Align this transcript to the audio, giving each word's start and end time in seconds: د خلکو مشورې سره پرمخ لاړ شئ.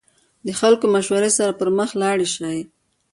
د 0.45 0.47
خلکو 0.59 0.85
مشورې 0.95 1.31
سره 1.37 1.57
پرمخ 1.59 1.89
لاړ 2.01 2.17
شئ. 2.35 2.59